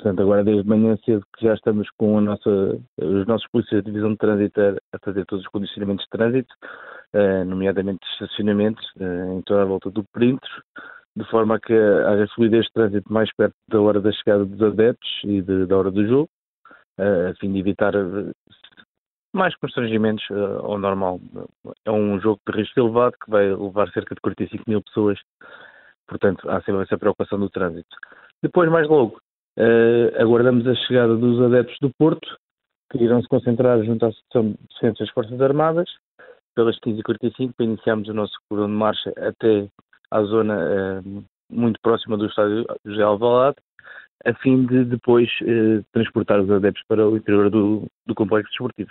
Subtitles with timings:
[0.00, 2.50] Portanto, agora desde manhã cedo que já estamos com a nossa,
[2.98, 6.54] os nossos polícias de divisão de trânsito a, fazer todos os condicionamentos de trânsito,
[7.12, 10.48] uh, nomeadamente estacionamentos, uh, em toda a volta do perímetro,
[11.14, 14.62] de forma a que haja fluidez de trânsito mais perto da hora da chegada dos
[14.62, 16.30] adeptos e de, da hora do jogo,
[16.98, 17.92] uh, a fim de evitar
[19.34, 20.24] mais constrangimentos
[20.62, 21.20] ao normal.
[21.84, 25.18] É um jogo de risco elevado que vai levar cerca de 45 mil pessoas,
[26.08, 27.94] portanto há sempre essa preocupação do trânsito.
[28.42, 29.20] Depois, mais logo,
[29.58, 32.36] Uh, aguardamos a chegada dos adeptos do Porto,
[32.90, 35.88] que irão se concentrar junto à Associação de Defesa das Forças Armadas,
[36.54, 39.68] pelas 15h45, para iniciarmos o nosso cordão de marcha até
[40.10, 43.56] à zona uh, muito próxima do estádio José Alvalade,
[44.24, 48.90] a fim de depois uh, transportar os adeptos para o interior do, do complexo desportivo.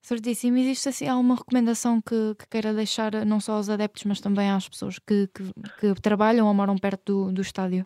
[0.00, 0.56] Certíssimo.
[0.56, 4.68] Existe assim alguma recomendação que, que, queira deixar não só aos adeptos, mas também às
[4.68, 7.84] pessoas que, que, que trabalham ou moram perto do, do estádio?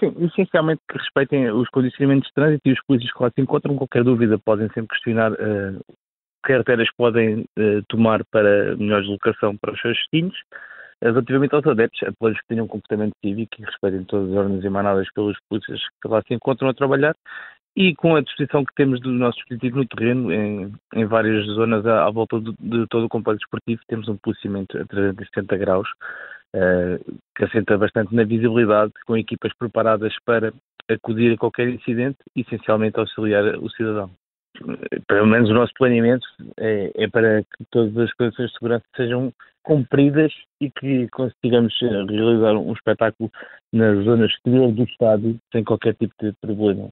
[0.00, 3.76] Sim, essencialmente que respeitem os condicionamentos de trânsito e os polícias que lá se encontram.
[3.76, 5.80] Qualquer dúvida podem sempre questionar uh,
[6.44, 10.36] que artérias podem uh, tomar para melhor deslocação para os seus destinos.
[11.02, 15.06] Relativamente aos adeptos, apelamos que tenham um comportamento cívico e respeitem todas as ordens emanadas
[15.14, 17.14] pelos polícias que lá se encontram a trabalhar
[17.76, 21.86] e com a disposição que temos do nosso dispositivo no terreno, em, em várias zonas
[21.86, 25.88] à, à volta de, de, todo o complexo esportivo, temos um policiamento a 360 graus,
[26.54, 30.52] uh, que assenta bastante na visibilidade, com equipas preparadas para
[30.88, 34.10] acudir a qualquer incidente essencialmente auxiliar o cidadão.
[35.06, 36.26] Pelo menos o nosso planeamento
[36.58, 42.54] é, é para que todas as condições de segurança sejam cumpridas e que consigamos realizar
[42.56, 43.30] um espetáculo
[43.72, 46.88] na zona exterior do estádio sem qualquer tipo de problema.